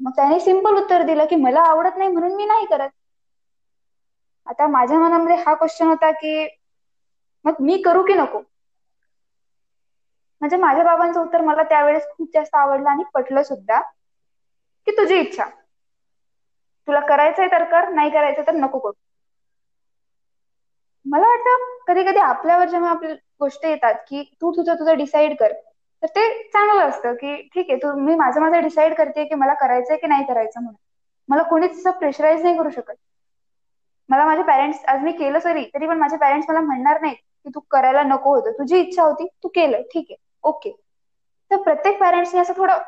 मग 0.00 0.12
त्याने 0.12 0.38
सिंपल 0.40 0.76
उत्तर 0.76 1.02
दिलं 1.04 1.26
की 1.26 1.36
मला 1.38 1.60
आवडत 1.66 1.96
नाही 1.96 2.10
म्हणून 2.10 2.34
मी 2.36 2.44
नाही 2.46 2.66
करत. 2.66 2.90
आता 4.46 4.66
माझ्या 4.68 4.98
मनामध्ये 4.98 5.36
हा 5.38 5.54
क्वेश्चन 5.54 5.86
होता 5.86 6.10
की 6.14 6.32
मग 7.44 7.60
मी 7.60 7.80
करू 7.82 8.02
की 8.04 8.14
नको? 8.14 8.42
म्हणजे 10.42 10.56
माझ्या 10.56 10.84
बाबांचं 10.84 11.20
उत्तर 11.20 11.40
मला 11.40 11.62
त्यावेळेस 11.62 12.08
खूप 12.10 12.28
जास्त 12.34 12.54
आवडलं 12.54 12.90
आणि 12.90 13.04
पटलं 13.14 13.42
सुद्धा 13.42 13.80
की 14.86 14.96
तुझी 14.96 15.18
इच्छा. 15.20 15.44
तुला 16.88 17.00
करायचंय 17.00 17.46
तर 17.46 17.64
कर 17.64 17.88
नाही 17.88 18.10
करायचं 18.10 18.46
तर 18.46 18.54
नको 18.54 18.78
करू. 18.78 18.92
मला 21.06 21.28
वाटतं 21.28 21.64
कधी 21.86 22.02
कधी 22.04 22.18
आपल्यावर 22.20 22.68
जेव्हा 22.68 22.90
आपल्या 22.90 23.14
गोष्ट 23.40 23.64
येतात 23.64 23.94
की 24.08 24.22
तू 24.40 24.52
तुझं 24.52 24.74
तुझं 24.74 24.96
डिसाईड 24.96 25.36
कर 25.38 25.52
तर 26.02 26.06
ते 26.06 26.26
चांगलं 26.48 26.80
असतं 26.82 27.14
की 27.14 27.34
ठीक 27.54 27.70
आहे 27.70 27.76
तू 27.76 27.92
मी 27.96 28.14
माझं 28.14 28.40
माझं 28.40 28.60
डिसाईड 28.62 28.94
करते 28.94 29.24
की 29.24 29.34
मला 29.34 29.54
करायचंय 29.54 29.96
की 29.96 30.06
नाही 30.06 30.24
करायचं 30.24 30.60
म्हणून. 30.62 30.76
मला 31.28 31.42
कोणीच 31.42 31.82
प्रेशराईज 31.98 32.42
नाही 32.42 32.56
करू 32.58 32.70
शकत. 32.70 32.94
मला 34.08 34.24
माझे 34.26 34.42
पॅरेंट्स 34.42 34.84
आज 34.84 35.02
मी 35.02 35.12
केलं 35.12 35.38
तरी 35.44 35.64
तरी 35.74 35.86
पण 35.86 35.98
माझे 35.98 36.16
पॅरेंट्स 36.16 36.48
मला 36.50 36.60
म्हणणार 36.60 37.00
नाहीत 37.00 37.16
की 37.16 37.50
तू 37.54 37.60
करायला 37.70 38.02
नको 38.02 38.34
होतं. 38.34 38.52
तुझी 38.52 38.78
इच्छा 38.78 39.02
होती 39.02 39.26
तू 39.42 39.48
केलं 39.48 39.82
ठीक 39.84 40.06
आहे. 40.10 40.16
ओके. 40.44 40.70
तर 41.50 41.62
प्रत्येक 41.62 41.98
पॅरेंट्सने 42.00 42.40
असं 42.40 42.52
थोडं 42.56 42.78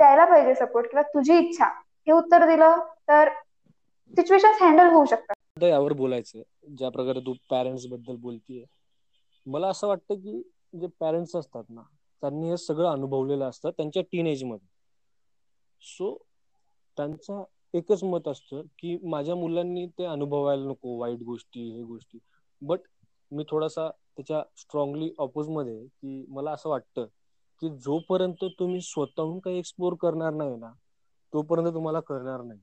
द्यायला 0.00 0.24
पाहिजे 0.24 0.54
सपोर्ट 0.54 0.86
किंवा 0.90 1.02
तुझी 1.14 1.38
इच्छा 1.38 1.66
हे 2.06 2.12
उत्तर 2.12 2.46
दिलं 2.46 2.78
तर 3.08 3.28
सिच्युएशन 4.14 4.52
हँडल 4.60 4.90
होऊ 4.90 5.04
शकतात. 5.04 5.34
यावर 5.62 5.92
बोलायचं 5.92 6.42
ज्या 6.76 6.88
प्रकारे 6.88 7.20
तू 7.20 7.34
पॅरेंट्सबद्दल 7.50 8.16
बोलतीये. 8.16 8.64
मला 9.46 9.68
असं 9.68 9.88
वाटतं 9.88 10.14
की 10.14 10.42
जे 10.80 10.86
पॅरेंट्स 11.00 11.36
असतात 11.36 11.64
ना 11.68 11.82
त्यांनी 12.22 12.50
हे 12.50 12.56
सगळं 12.56 12.90
अनुभवलेलं 12.90 13.48
असतं 13.48 13.70
त्यांच्या 13.70 14.02
टीन 14.02 14.26
मध्ये. 14.46 14.66
सो 15.82 16.16
त्यांचा 16.98 17.42
एकच 17.74 18.02
मत 18.04 18.28
असतं 18.28 18.62
की 18.78 18.96
माझ्या 19.02 19.34
मुलांनी 19.34 19.86
ते 19.98 20.04
अनुभवायला 20.04 20.64
नको 20.64 20.98
वाईट 20.98 21.22
गोष्टी 21.22 21.68
हे 21.70 21.82
गोष्टी. 21.82 22.18
बट 22.62 22.80
मी 23.32 23.44
थोडासा 23.50 23.90
त्याच्या 24.22 24.42
स्ट्रॉंगली 24.56 25.10
ऑपोजमध्ये 25.18 25.86
की 25.86 26.24
मला 26.28 26.52
असं 26.52 26.68
वाटतं 26.68 27.06
की 27.62 27.68
जोपर्यंत 27.76 28.44
तुम्ही 28.58 28.80
स्वतःहून 28.80 29.38
काही 29.38 29.58
एक्सप्लोर 29.58 29.94
करणार 29.94 30.32
नाही 30.32 30.56
ना 30.56 30.72
तोपर्यंत 31.32 31.74
तुम्हाला 31.74 32.00
करणार 32.00 32.42
नाही 32.42 32.60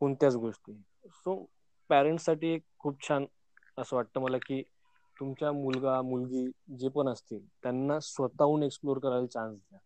कोणत्याच 0.00 0.36
गोष्टी. 0.36 0.72
सो 1.04 1.44
पॅरेंट्ससाठी 1.90 2.48
एक 2.48 2.62
खूप 2.78 3.08
छान 3.08 3.26
असं 3.78 3.96
वाटतं 3.96 4.20
मला 4.20 4.38
की 4.38 4.62
तुमच्या 5.16 5.52
मुलगा 5.52 6.00
मुलगी 6.02 6.50
जे 6.78 6.88
पण 6.88 7.08
असतील 7.08 7.46
त्यांना 7.62 7.98
स्वतःहून 8.00 8.62
एक्सप्लोर 8.62 8.98
करायला 8.98 9.26
चान्स 9.26 9.58
द्या. 9.58 9.78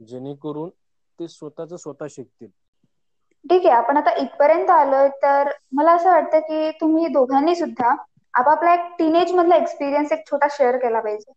जेणेकरून 0.00 0.70
ते 1.18 1.28
स्वतःच 1.28 1.72
स्वतः 1.74 2.06
शिकतील. 2.10 2.48
ठीक 3.44 3.66
आहे 3.66 3.74
आपण 3.74 3.96
आता 3.96 4.10
इथपर्यंत 4.16 4.70
आलोय 4.70 5.08
तर 5.22 5.50
मला 5.72 5.92
असं 5.92 6.10
वाटतं 6.10 6.40
की 6.40 6.70
तुम्ही 6.70 7.06
दोघांनी 7.06 7.54
सुद्धा 7.54 7.94
आपापला 8.34 8.72
एक 8.74 8.80
टीनेज 8.98 9.32
मधला 9.34 9.56
एक्सपिरियन्स 9.56 10.12
एक 10.12 10.26
छोटा 10.26 10.46
शेअर 10.52 10.76
केला 10.78 11.00
पाहिजे. 11.00 11.32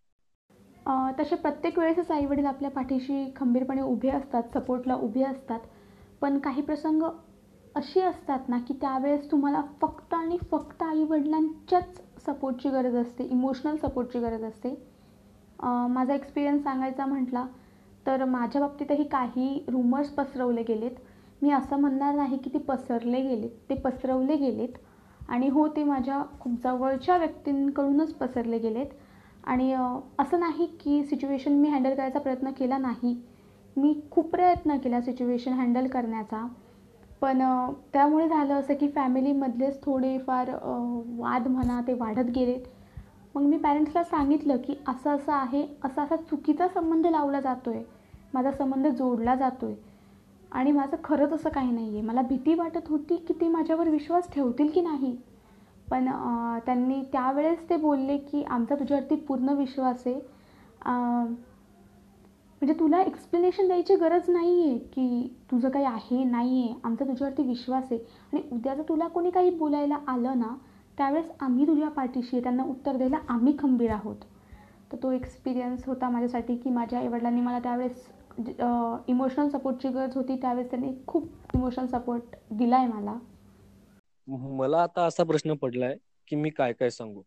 तसे 1.19 1.35
प्रत्येक 1.37 1.77
वेळेसच 1.79 2.11
आई 2.11 2.25
वडील 2.25 2.45
आपल्या 2.45 2.69
पाठीशी 2.71 3.23
खंबीरपणे 3.35 3.81
उभे 3.83 4.09
असतात 4.11 4.53
सपोर्टला 4.53 4.95
उभे 4.97 5.23
असतात. 5.23 5.59
पण 6.21 6.37
काही 6.39 6.61
प्रसंग 6.63 7.03
अशी 7.75 8.01
असतात 8.01 8.49
ना 8.49 8.57
की 8.59 8.73
त्यावेळेस 8.73 9.29
तुम्हाला 9.31 9.61
फक्त 9.81 10.13
आणि 10.13 10.37
फक्त 10.51 10.83
आई 10.83 11.03
वडिलांच्याच 11.05 12.01
सपोर्टची 12.25 12.69
गरज 12.69 12.95
असते 12.97 13.23
इमोशनल 13.25 13.75
सपोर्टची 13.77 14.19
गरज 14.19 14.43
असते. 14.43 14.73
माझा 15.89 16.13
एक्सपिरियन्स 16.15 16.63
सांगायचा 16.63 17.05
म्हटला 17.05 17.45
तर 18.05 18.23
माझ्या 18.25 18.61
बाबतीतही 18.61 19.03
काही 19.07 19.63
रुमर्स 19.67 20.09
पसरवले 20.11 20.63
गेलेत. 20.63 20.91
मी 21.41 21.51
असं 21.51 21.79
म्हणणार 21.79 22.15
नाही 22.15 22.37
की 22.39 22.49
ते 22.49 22.57
पसरले 22.63 23.21
गेलेत 23.23 23.49
ते 23.69 23.75
पसरवले 23.81 24.35
गेलेत. 24.37 24.77
आणि 25.27 25.47
हो 25.49 25.67
ते 25.67 25.83
माझ्या 25.83 26.21
खूप 26.39 26.53
जवळच्या 26.63 27.17
व्यक्तींकडूनच 27.17 28.13
पसरले 28.13 28.57
गेलेत. 28.59 28.85
आणि 29.43 29.71
असं 30.19 30.39
नाही 30.39 30.65
की 30.79 31.03
सिच्युएशन 31.03 31.53
मी 31.53 31.69
हँडल 31.69 31.93
करायचा 31.95 32.19
प्रयत्न 32.19 32.51
केला 32.51 32.77
नाही. 32.77 33.15
मी 33.75 33.93
खूप 34.11 34.29
प्रयत्न 34.31 34.77
केला 34.77 35.01
सिच्युएशन 35.01 35.53
हँडल 35.53 35.87
करण्याचा. 35.87 36.45
पण 37.21 37.41
त्यामुळे 37.93 38.27
झालं 38.27 38.53
असं 38.53 38.73
की 38.73 38.87
फॅमिलीमधलेच 38.87 39.81
थोडेफार 39.83 40.49
वाद 41.19 41.47
म्हणा 41.47 41.79
ते 41.87 41.93
वाढत 41.93 42.29
गेलेत. 42.35 42.61
मग 43.35 43.41
मी 43.41 43.57
पॅरेंट्सला 43.57 44.03
सांगितलं 44.03 44.57
की 44.57 44.73
असं 44.87 45.15
असं 45.15 45.31
आहे 45.33 45.65
असा 45.85 46.03
असा 46.03 46.15
चुकीचा 46.15 46.67
संबंध 46.67 47.07
लावला 47.07 47.39
जातो 47.39 47.71
आहे 47.71 47.83
माझा 48.33 48.51
संबंध 48.51 48.87
जोडला 48.87 49.35
जातो 49.35 49.65
आहे 49.65 49.75
आणि 50.51 50.71
माझं 50.71 50.97
खरंच 51.03 51.33
असं 51.33 51.49
काही 51.49 51.71
नाही 51.71 51.89
आहे 51.89 52.01
मला 52.01 52.21
भीती 52.21 52.53
वाटत 52.53 52.87
होती 52.89 53.15
की 53.27 53.33
ते 53.41 53.47
माझ्यावर 53.47 53.89
विश्वास 53.89 54.29
ठेवतील 54.33 54.67
की 54.71 54.81
नाही. 54.81 55.15
पण 55.87 56.07
त्यांनी 56.65 57.01
त्यावेळेस 57.11 57.69
ते 57.69 57.75
बोलले 57.77 58.17
की 58.19 58.43
आमचा 58.43 58.75
तुझ्यावरती 58.75 59.15
पूर्ण 59.17 59.53
विश्वास 59.57 60.03
आहे. 60.05 60.15
म्हणजे 62.61 62.73
तुला 62.79 63.01
एक्सप्लेनेशन 63.01 63.67
द्यायची 63.67 63.95
गरज 63.95 64.29
नाही 64.29 64.61
आहे 64.61 64.77
की 64.85 65.35
तुझं 65.51 65.69
काही 65.69 65.85
आहे 65.85 66.23
नाही 66.23 66.61
आहे 66.63 66.73
आमचा 66.83 67.05
तुझ्यावरती 67.05 67.43
विश्वास 67.43 67.83
आहे. 67.91 67.99
आणि 68.33 68.41
उद्या 68.51 68.73
जर 68.75 68.81
तुला 68.89 69.07
कोणी 69.07 69.29
काही 69.31 69.49
बोलायला 69.57 69.97
आलं 70.07 70.39
ना 70.39 70.55
त्यावेळेस 70.97 71.29
आम्ही 71.39 71.67
तुझ्या 71.67 71.89
पाठीशी 71.89 72.35
आहे. 72.35 72.43
त्यांना 72.43 72.63
उत्तर 72.63 72.97
द्यायला 72.97 73.17
आम्ही 73.29 73.55
खंबीर 73.59 73.91
आहोत. 73.91 74.15
तर 74.91 74.97
तो 75.03 75.11
एक्सपिरियन्स 75.11 75.87
होता 75.87 76.09
माझ्यासाठी 76.09 76.55
की 76.57 76.69
माझ्या 76.69 76.99
आईवडिलांनी 76.99 77.41
मला 77.41 77.59
त्यावेळेस 77.59 78.07
इमोशनल 78.37 79.49
सपोर्टची 79.49 79.89
गरज 79.89 80.15
होती 80.15 80.35
त्यावेळेस 80.41 80.69
त्यांनी 80.69 80.93
खूप 81.07 81.55
इमोशनल 81.55 81.87
सपोर्ट 81.89 82.35
दिला 82.51 82.77
आहे 82.77 82.87
मला. 82.87 83.17
मला 84.49 84.81
आता 84.83 85.05
असा 85.05 85.23
प्रश्न 85.23 85.53
पडलाय 85.57 85.95
की 86.27 86.35
मी 86.35 86.49
काय 86.51 86.73
काय 86.73 86.89
सांगू? 86.89 87.21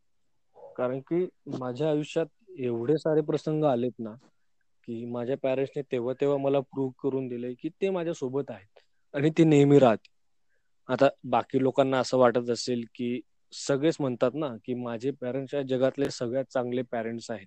कारण 0.76 1.00
की 1.02 1.24
माझ्या 1.52 1.88
आयुष्यात 1.90 2.26
एवढे 2.58 2.96
सारे 2.98 3.20
प्रसंग 3.22 3.64
आलेत 3.64 3.92
ना 3.98 4.14
की 4.88 5.04
माझ्या 5.06 5.36
पॅरेंट्सने 5.38 5.82
तेव्हा 5.92 6.14
तेव्हा 6.20 6.36
मला 6.38 6.60
प्रूव्ह 6.62 6.92
करून 7.02 7.28
दिले 7.28 7.52
की 7.54 7.68
ते 7.72 7.90
माझ्या 7.90 8.14
सोबत 8.14 8.50
आहेत 8.50 8.80
आणि 9.14 9.30
ते 9.38 9.44
नेहमी 9.44 9.78
राहते 9.78 10.08
आता 10.88 11.08
बाकी 11.30 11.62
लोकांना 11.62 11.98
असं 12.00 12.18
वाटत 12.18 12.50
असेल 12.50 12.84
की 12.94 13.20
सगळेच 13.52 13.96
म्हणतात 14.00 14.34
ना 14.34 14.48
की 14.64 14.74
माझे 14.76 15.10
पॅरेंट्स 15.20 15.54
या 15.54 15.62
जगातले 15.68 16.10
सगळ्यात 16.10 16.44
चांगले 16.44 16.82
पॅरेंट्स 16.82 17.30
आहेत. 17.30 17.46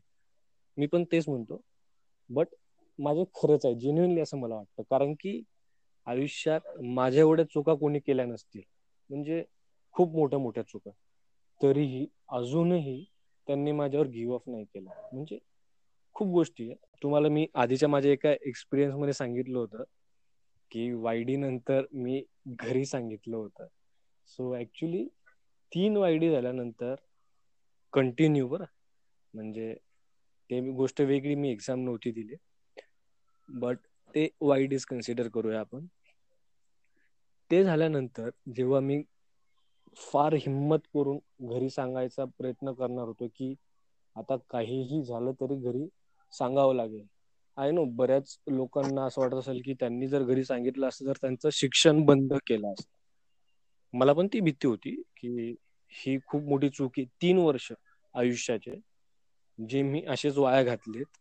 मी 0.78 0.88
पण 0.88 1.04
तेच 1.06 1.28
म्हणतो. 1.28 1.62
बट 2.30 2.48
माझे 3.00 3.24
खरंच 3.36 3.66
आहे 3.66 3.76
जेन्युनली 3.76 4.22
असं 4.22 4.38
मला 4.38 4.56
वाटतं. 4.56 4.84
कारण 4.90 5.14
की 5.14 5.42
आयुष्यात 6.06 6.62
माझ्या 6.82 7.20
एवढ्या 7.20 7.46
चुका 7.46 7.74
कोणी 7.74 8.00
केल्या 8.00 8.26
नसतील. 8.26 8.62
म्हणजे 9.10 9.44
खूप 9.92 10.16
मोठ्या 10.16 10.40
मोठ्या 10.40 10.64
चुका. 10.64 10.92
तरीही 11.64 12.08
अजूनही 12.30 13.06
त्यांनी 13.48 13.72
माझ्यावर 13.72 14.08
गिव्ह 14.08 14.36
अप 14.36 14.50
नाही 14.50 14.66
केला. 14.66 14.90
म्हणजे 15.14 15.38
खूप 16.14 16.28
गोष्टी 16.28 16.64
आहेत 16.64 16.78
तुम्हाला 17.04 17.30
मी 17.30 17.48
आधीच्या 17.54 17.90
माझ्या 17.90 18.12
एका 18.12 18.32
एक्सपिरियन्समध्ये 18.32 19.14
सांगितलं 19.14 19.58
होतं 19.58 19.84
की 20.72 20.92
वायडी 20.92 21.36
नंतर 21.36 21.86
मी 21.94 22.24
घरी 22.48 22.86
सांगितलं 22.86 23.38
होतं. 23.38 23.68
सो 24.28 24.56
ऍक्च्युली 24.56 25.08
तीन 25.72 25.98
वायडी 25.98 26.32
झाल्यानंतर 26.32 26.96
कंटिन्यू 27.94 28.48
बरं. 28.48 28.66
म्हणजे 29.34 29.76
ते 30.50 30.72
गोष्ट 30.72 31.02
वेगळी 31.02 31.36
मी 31.36 31.52
एक्झाम 31.52 31.80
नव्हती 31.80 32.12
दिली. 32.12 32.36
बट 33.54 33.78
ते 34.16 34.26
वाईट 34.44 34.74
इज 34.74 34.86
कन्सिडर 34.86 35.30
करूया 35.32 35.60
आपण. 35.62 35.88
ते 37.52 37.64
झाल्यानंतर 37.64 38.30
जेव्हा 38.52 38.80
मी 38.82 39.02
फार 39.98 40.34
हिंमत 40.36 40.86
करून 40.94 41.18
घरी 41.48 41.70
सांगायचा 41.70 42.26
प्रयत्न 42.30 42.72
करणार 42.74 43.06
होतो 43.06 43.28
की 43.30 43.54
आता 44.16 44.36
काहीही 44.50 45.02
झालं 45.04 45.32
तरी 45.42 45.56
घरी 45.62 45.88
सांगावं 46.34 46.76
लागेल. 46.76 47.06
आय 47.58 47.72
नो 47.72 47.84
बऱ्याच 47.96 48.38
लोकांना 48.50 49.06
असं 49.06 49.22
वाटत 49.22 49.36
असेल 49.36 49.62
की 49.62 49.74
त्यांनी 49.76 50.08
जर 50.08 50.24
घरी 50.24 50.44
सांगितलं 50.46 50.88
असतं 50.88 51.08
तर 51.08 51.18
त्यांचं 51.22 51.50
शिक्षण 51.54 52.04
बंद 52.06 52.34
केलं 52.48 52.68
असतं. 52.70 52.90
मला 53.94 54.14
पण 54.14 54.28
ती 54.28 54.40
भीती 54.42 54.68
होती 54.68 54.92
की 55.18 55.54
ही 55.94 56.18
खूप 56.26 56.44
मोठी 56.44 56.70
चूक 56.70 56.92
आहे. 56.98 57.06
तीन 57.14 57.38
वर्ष 57.40 57.72
आयुष्याचे 58.16 58.80
जे 59.60 59.82
मी 59.84 60.02
असेच 60.08 60.38
वाया 60.38 60.64
घातलेत 60.64 61.18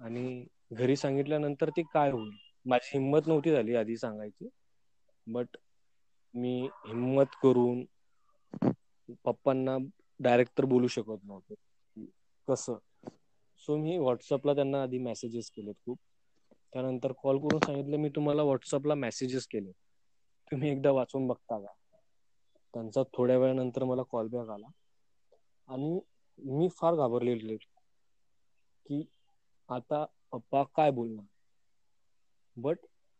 आणि 0.00 0.44
घरी 0.72 0.96
सांगितल्यानंतर 0.96 1.70
ते 1.70 1.82
काय 1.84 2.10
होईल? 2.10 2.30
माझी 2.66 2.90
हिंमत 2.92 3.26
नव्हती 3.26 3.50
झाली 3.52 3.74
आधी 3.76 3.96
सांगायची. 3.98 4.48
बट 5.26 5.56
मी 6.34 6.54
हिंमत 6.86 7.34
करून 7.42 7.84
पप्पांना 9.24 9.76
डायरेक्ट 10.20 10.52
तर 10.52 10.64
बोलू 10.66 10.88
शकत 10.90 11.24
नव्हतो. 11.24 11.54
कसं? 12.48 12.78
सो 13.62 13.76
मी 13.76 13.96
व्हॉट्सअपला 13.98 14.54
त्यांना 14.54 14.82
आधी 14.82 14.98
मेसेजेस 15.00 15.50
केलेत 15.50 15.74
खूप. 15.76 15.98
त्यानंतर 16.72 17.12
कॉल 17.18 17.38
करून 17.38 17.60
सांगितलं 17.60 17.96
मी 17.96 18.08
तुम्हाला 18.16 18.42
व्हॉट्सअपला 18.42 18.94
मेसेजेस 18.96 19.46
केले 19.46 19.72
तुम्ही 20.50 20.70
एकदा 20.70 20.90
वाचून 20.92 21.26
बघता 21.26 21.58
का? 21.58 21.72
त्यांचा 22.74 23.02
थोड्या 23.12 23.36
वेळानंतर 23.38 23.84
मला 23.84 24.02
कॉल 24.10 24.28
बॅक 24.28 24.48
आला. 24.50 24.66
आणि 25.68 25.98
मी 26.38 26.68
फार 26.72 26.94
घाबरलेले 26.96 27.56
की 28.86 29.02
आता 29.68 30.04
पप्पा 30.32 30.62
काय 30.74 30.90
बोलणार? 30.92 31.24
बट 32.56 32.78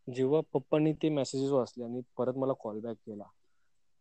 जेव्हा 0.09 0.41
पप्पांनी 0.53 0.93
ते 1.03 1.09
मेसेजेस 1.11 1.51
वाचले 1.51 1.85
आणि 1.85 2.01
परत 2.17 2.37
मला 2.37 2.53
कॉल 2.61 2.81
बॅक 2.81 2.97
केला 2.97 3.25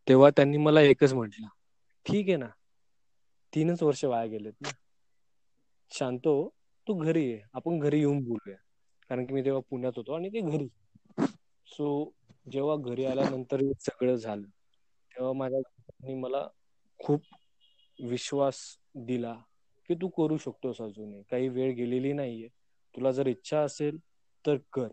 तेव्हा 0.06 0.30
त्यांनी 0.30 0.56
मला 0.58 0.80
एकच 0.82 1.12
म्हटलं 1.12 1.46
ठीक 2.06 2.28
आहे 2.28 2.36
ना? 2.36 2.48
तीनच 3.52 3.82
वर्ष 3.82 4.04
वाया 4.04 4.26
गेलेत 4.28 4.54
ना. 4.62 4.70
शांतो 5.90 6.30
हो, 6.34 6.48
तू 6.86 6.94
घरी 6.96 7.24
ये. 7.24 7.40
आपण 7.54 7.78
घरी 7.78 7.98
येऊन 7.98 8.22
बोलूया. 8.24 8.56
कारण 9.10 9.26
की 9.26 9.34
मी 9.34 9.44
तेव्हा 9.44 9.60
पुण्यात 9.70 9.92
होतो 9.96 10.12
आणि 10.12 10.28
ते 10.28 10.40
घरी. 10.42 10.68
सो 11.66 11.86
जेव्हा 12.46 12.76
घरी 12.84 13.04
आल्यानंतर 13.04 13.60
सगळं 13.80 14.16
झालं 14.16 14.46
तेव्हा 15.12 15.32
माझ्या 15.34 16.16
मला 16.16 16.46
खूप 17.00 17.22
विश्वास 17.98 18.58
दिला 19.06 19.32
की 19.88 19.94
तू 19.94 20.08
करू 20.10 20.36
शकतोस 20.38 20.80
अजूनही. 20.80 21.22
काही 21.22 21.48
वेळ 21.50 21.74
गेलेली 21.74 22.12
नाहीये. 22.12 22.48
तुला 22.94 23.10
जर 23.12 23.26
इच्छा 23.28 23.60
असेल 23.60 23.98
तर 24.44 24.56
कर. 24.72 24.88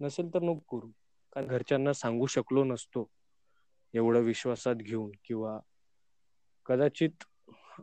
नसेल 0.00 0.28
तर 0.28 0.42
नको 0.42 0.58
करू. 0.70 0.90
कारण 1.32 1.46
घरच्यांना 1.48 1.92
सांगू 1.94 2.26
शकलो 2.28 2.64
नसतो 2.64 3.08
एवढं 3.94 4.22
विश्वासात 4.24 4.76
घेऊन 4.76 5.10
किंवा 5.24 5.58
कदाचित 6.66 7.24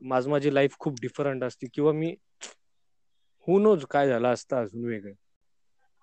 माझ 0.03 0.25
माझी 0.27 0.53
लाईफ 0.53 0.75
खूप 0.79 0.99
डिफरंट 1.01 1.43
असते 1.43 1.67
किंवा 1.73 1.91
मी 1.93 2.15
हु 3.47 3.57
नोज 3.59 3.85
काय 3.89 4.07
झालं 4.07 4.27
असतं 4.29 4.55
अजून 4.57 4.85
वेगळं. 4.85 5.13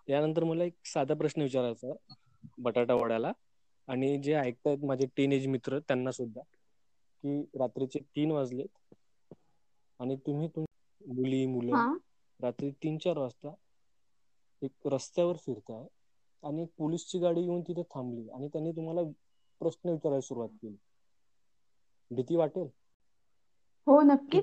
त्यानंतर 0.08 0.44
मला 0.44 0.64
एक 0.64 0.74
साधा 0.86 1.14
प्रश्न 1.14 1.42
विचारायचा 1.42 1.92
बटाटा 2.58 2.94
वड्याला. 2.94 3.32
आणि 3.88 4.16
जे 4.18 4.34
ऐकतायत 4.34 4.84
माझे 4.84 5.06
टीन 5.16 5.32
मित्र 5.50 5.78
त्यांना 5.78 6.10
सुद्धा 6.12 6.40
की 7.24 7.40
रात्रीचे 7.54 7.98
तीन 8.06 8.30
वाजलेत 8.30 8.94
आणि 10.00 10.16
तुम्ही 10.26 10.48
मुली 11.00 11.44
मुलं 11.46 11.82
रात्री 12.40 12.70
तीन 12.78 12.98
चार 12.98 13.18
वाजता 13.18 13.54
एक 14.62 14.86
रस्त्यावर 14.86 15.36
फिरताय 15.38 15.86
आणि 16.42 16.62
एक 16.62 16.68
पोलीसची 16.76 17.18
गाडी 17.18 17.40
येऊन 17.42 17.62
तिथे 17.62 17.82
थांबली 17.90 18.28
आणि 18.30 18.48
त्यांनी 18.48 18.72
तुम्हाला 18.72 19.02
प्रश्न 19.60 19.90
विचारायला 19.90 20.20
सुरुवात 20.22 20.48
केली. 20.52 20.76
भीती 22.10 22.36
वाटेल? 22.36 22.70
हो 23.86 24.00
नक्की 24.04 24.40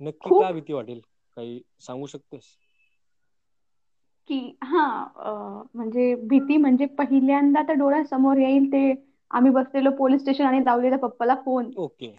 नक्की 0.00 0.32
का 0.34 0.50
भीती 0.52 0.72
वाटेल? 0.72 1.00
काही 1.36 1.62
सांगू 1.80 2.06
शकतेस? 2.08 2.56
की 4.30 4.36
हा 4.64 4.84
म्हणजे 5.74 6.14
भीती 6.24 6.56
म्हणजे 6.56 6.86
पहिल्यांदा 6.98 7.62
तर 7.62 7.74
डोळ्यासमोर 7.74 8.36
येईल 8.38 8.66
ते 8.66 8.92
आम्ही 9.30 9.50
बसलेलो 9.52 9.90
पोलीस 9.96 10.20
स्टेशन 10.20 10.44
आणि 10.44 10.64
लावलेला 10.64 10.96
पप्पाला 10.98 11.34
फोन. 11.44 11.70
ओके. 11.78 12.10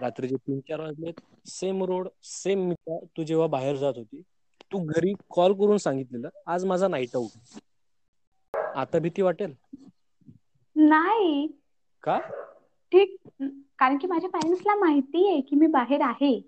रात्रीचे 0.00 0.36
तीन 0.36 0.60
चार 0.60 0.80
वाजले 0.80 1.12
सेम 1.46 1.82
रोड 1.84 2.08
सेम 2.22 2.66
मित्र 2.68 2.98
तू 3.16 3.22
जेव्हा 3.22 3.46
बाहेर 3.46 3.76
जात 3.76 3.94
होती 3.96 4.22
तू 4.72 4.78
घरी 4.84 5.12
कॉल 5.30 5.52
करून 5.52 5.76
सांगितलेलं 5.76 6.28
आज 6.46 6.64
माझा 6.64 6.88
नाईट 6.88 7.16
आउट 7.16 7.58
आता 8.76 8.98
भीती 8.98 9.22
वाटेल? 9.22 9.54
नाही. 10.76 11.46
का? 12.04 12.18
ठीक 12.92 13.16
कारण 13.78 13.96
की 13.98 14.06
माझ्या 14.06 14.30
पॅरेंट्सला 14.30 14.74
माहिती 14.74 15.28
आहे 15.28 15.40
की 15.40 15.56
मी 15.56 15.66
बाहेर 15.66 16.00
आहे. 16.00 16.40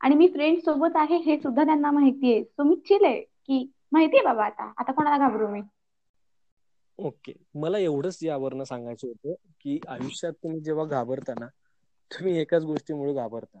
आणि 0.00 0.14
मी 0.14 0.28
फ्रेंड 0.28 0.58
सोबत 0.58 0.96
आहे 0.96 1.16
हे 1.16 1.36
सुद्धा 1.36 1.64
त्यांना 1.64 1.90
माहिती 1.90 2.32
आहे. 2.32 2.42
सो 2.44 2.62
मी 2.62 2.76
चिल 2.88 3.04
आहे 3.04 3.20
की 3.20 3.64
माहितीये 3.92 4.22
बाबा 4.24 4.44
आता 4.44 4.72
आता 4.78 4.92
कोणाला 4.92 5.18
घाबरू 5.18 5.48
मी? 5.48 5.60
ओके 6.98 7.32
मला 7.54 7.78
एवढंच 7.78 8.18
यावरनं 8.22 8.64
सांगायचं 8.64 9.06
होतं 9.06 9.34
की 9.60 9.78
आयुष्यात 9.88 10.32
तुम्ही 10.32 10.60
जेव्हा 10.60 10.84
घाबरता 10.84 11.32
ना 11.40 11.46
तुम्ही 12.14 12.38
एकाच 12.38 12.62
गोष्टीमुळे 12.62 13.14
घाबरता 13.14 13.58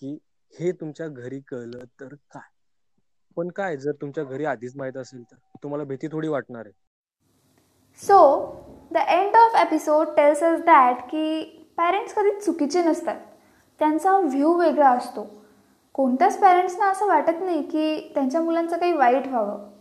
की 0.00 0.18
हे 0.60 0.72
तुमच्या 0.72 1.08
घरी 1.08 1.40
कळलं 1.40 1.78
तर 2.00 2.06
काय? 2.06 2.50
पण 3.36 3.48
काय 3.48 3.76
जर 3.76 3.92
तुमच्या 3.92 4.24
घरी 4.24 4.44
आधीच 4.44 4.76
माहीत 4.76 4.96
असेल 4.96 5.22
तर? 5.22 5.36
तुम्हाला 5.62 5.84
भीती 5.84 6.06
थोडी 6.06 6.28
वाटणार 6.28 6.66
आहे. 6.66 6.72
So 7.96 8.46
the 8.90 8.96
end 8.96 9.36
of 9.36 9.66
episode 9.66 10.06
tells 10.06 10.42
us 10.42 10.60
that 10.60 10.96
की 10.96 11.44
पॅरेंट्स 11.76 12.14
कधी 12.14 12.40
चुकीचे 12.40 12.82
नसतात. 12.82 13.20
त्यांचा 13.78 14.18
व्ह्यू 14.18 14.52
वेगळा 14.52 14.90
असतो. 14.90 15.44
कोणत्याच 15.92 16.40
पॅरेंट्सना 16.40 16.90
असं 16.90 17.06
वाटत 17.06 17.40
नाही 17.40 17.62
की 17.62 18.10
त्यांच्या 18.14 18.40
मुलांचं 18.40 18.78
काही 18.78 18.92
वाईट 18.92 19.26
व्हावं. 19.26 19.71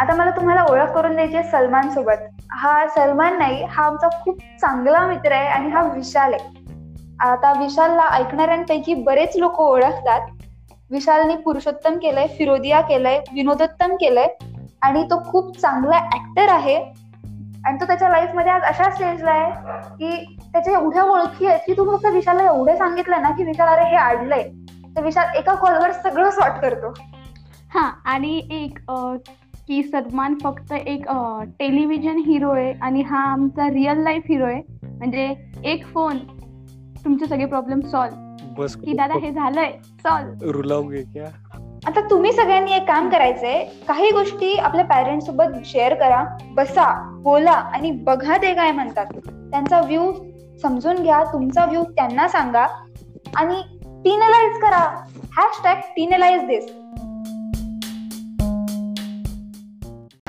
आता 0.00 0.14
मला 0.14 0.30
तुम्हाला 0.30 0.62
ओळख 0.70 0.90
करून 0.94 1.14
द्यायची 1.14 1.36
आहे 1.36 1.50
सलमान 1.50 1.90
सोबत. 1.90 2.22
हा 2.50 2.86
सलमान 2.86 3.38
नाही 3.38 3.64
हा 3.64 3.84
आमचा 3.84 4.08
खूप 4.22 4.38
चांगला 4.60 5.06
मित्र 5.06 5.32
आहे 5.32 5.48
आणि 5.48 5.70
हा 5.70 5.82
विशाल 5.82 6.34
आहे. 6.34 6.52
आता 7.20 7.52
विशालला 7.58 8.08
ऐकणाऱ्यांपैकी 8.12 8.94
बरेच 8.94 9.36
लोक 9.36 9.60
ओळखतात. 9.60 10.20
विशालने 10.90 11.36
पुरुषोत्तम 11.36 11.96
केलंय 11.98 12.26
फिरोदिया 12.38 12.80
केलंय 12.80 13.18
विनोदोत्तम 13.32 13.94
केलंय 13.96 14.26
आणि 14.82 15.02
तो 15.02 15.22
खूप 15.30 15.56
चांगला 15.58 15.98
ऍक्टर 16.14 16.48
आहे. 16.48 16.76
आणि 17.66 17.80
तो 17.80 17.86
त्याच्या 17.86 18.08
लाईफमध्ये 18.08 18.52
आज 18.52 18.62
अशा 18.62 18.90
स्टेजला 18.90 19.30
आहे 19.30 19.78
की 19.98 20.36
त्याच्या 20.52 20.72
एवढ्या 20.72 21.02
ओळखी 21.02 21.46
आहेत 21.46 21.60
की 21.66 21.72
तू 21.72 21.96
फक्त 21.96 22.06
विशालला 22.06 22.44
एवढे 22.44 22.76
सांगितलं 22.76 23.22
ना 23.22 23.30
की 23.30 23.44
विशाल 23.44 23.68
अरे 23.68 23.84
हे 23.84 23.96
आडलंय. 23.96 24.42
तर 24.96 25.02
विशाल 25.02 25.36
एका 25.36 25.54
कॉलवर 25.54 25.92
सगळं 25.92 26.30
सॉर्ट 26.30 26.60
करतो. 26.62 26.92
हा 27.74 27.90
आणि 28.04 28.36
एक 28.50 28.78
की 29.68 29.82
सलमान 29.82 30.34
फक्त 30.42 30.72
एक 30.72 31.06
टेलिव्हिजन 31.58 32.18
हिरो 32.26 32.50
आहे 32.50 32.72
आणि 32.82 33.02
हा 33.02 33.18
आमचा 33.32 33.68
रिअल 33.70 34.02
लाईफ 34.02 34.22
हिरो 34.28 34.44
आहे. 34.44 34.60
म्हणजे 34.84 35.34
एक 35.64 35.86
फोन 35.86 36.18
तुमचे 37.04 37.26
सगळे 37.26 37.46
प्रॉब्लेम 37.46 37.80
सॉल्व 37.80 38.22
बस 38.58 38.76
की 38.76 38.92
दादा 38.92 39.14
हे 39.14 39.30
झालंय 39.30 39.70
सॉल्व 40.02 40.50
रुलावगे 40.50 41.02
क्या? 41.02 41.26
आता 41.86 42.00
तुम्ही 42.10 42.32
सगळ्यांनी 42.32 42.72
एक 42.72 42.86
काम 42.88 43.08
करायचंय. 43.10 43.64
काही 43.88 44.10
गोष्टी 44.10 44.54
आपल्या 44.54 44.84
पॅरेंट्स 44.84 45.26
सोबत 45.26 45.56
शेअर 45.64 45.94
करा 45.94 46.24
बसा 46.50 47.18
बोला 47.22 47.50
आणि 47.50 47.90
बघा 47.90 48.36
ते 48.36 48.54
काय 48.54 48.72
म्हणतात. 48.72 49.06
त्यांचा 49.26 49.80
व्ह्यू 49.80 50.12
समजून 50.62 51.02
घ्या 51.02 51.22
तुमचा 51.24 51.64
व्ह्यू 51.64 51.82
त्यांना 51.82 52.28
सांगा. 52.28 52.66
आणि 53.36 53.60
टीनलाइज 54.04 54.60
करा. 54.60 54.84
हॅशटॅग 55.36 55.76
टीनलाइज 55.96 56.42
दिस 56.42 56.70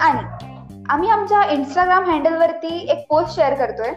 आणि 0.05 0.83
आम्ही 0.89 1.09
आमच्या 1.09 1.41
इंस्टाग्राम 1.51 2.09
हँडलवरती 2.09 2.77
एक 2.91 3.05
पोस्ट 3.09 3.35
शेअर 3.35 3.53
करतोय. 3.55 3.91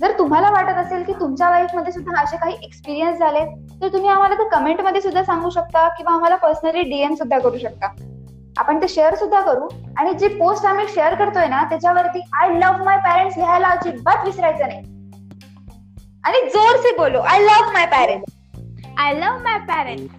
जर 0.00 0.12
तुम्हाला 0.18 0.50
वाटत 0.50 0.78
असेल 0.78 1.02
की 1.04 1.12
तुमच्या 1.12 1.50
लाईफमध्ये 1.50 1.92
सुद्धा 1.92 2.20
असे 2.22 2.36
काही 2.36 2.54
एक्सपिरियन्स 2.64 3.18
झाले 3.18 3.40
तर 3.80 3.92
तुम्ही 3.92 4.08
आम्हाला 4.10 4.34
ते 4.34 4.48
कमेंटमध्ये 4.48 5.00
सुद्धा 5.00 5.22
सांगू 5.24 5.50
शकता 5.50 5.86
किंवा 5.88 6.14
आम्हाला 6.14 6.36
पर्सनली 6.36 6.82
डीएम 6.82 7.14
सुद्धा 7.14 7.38
करू 7.38 7.58
शकता. 7.58 7.86
आपण 8.58 8.80
ते 8.82 8.88
शेअर 8.88 9.14
सुद्धा 9.14 9.40
करू 9.40 9.68
आणि 9.98 10.12
जी 10.14 10.28
पोस्ट 10.28 10.66
आम्ही 10.66 10.86
शेअर 10.88 11.14
करतोय 11.14 11.46
ना 11.48 11.62
त्याच्यावरती 11.70 12.20
आय 12.40 12.48
लव्ह 12.50 12.84
माय 12.84 12.98
पॅरेंट्स 13.04 13.36
लिहायला 13.38 13.68
अजिबात 13.68 14.24
विसरायचं 14.24 14.68
नाही. 14.68 14.80
आणि 16.24 16.48
जोर 16.48 16.76
से 16.82 16.96
बोलो 16.96 17.20
I 17.20 17.38
love 17.40 17.72
my 17.72 17.86
parents 17.92 18.34
I 18.98 19.14
love 19.14 19.38
my 19.42 19.58
parents 19.68 20.14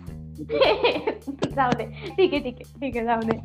जाऊ 1.56 1.71
दे. 1.77 1.86
ठीक 2.17 2.34
आहे 2.34 2.39
ठीक 2.39 2.56
आहे 2.56 2.79
ठीक 2.79 2.97
आहे 2.97 3.06
जाऊ 3.06 3.19
दे. 3.23 3.38